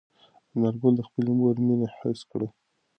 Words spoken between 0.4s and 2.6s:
انارګل د خپلې مور مینه حس کړه.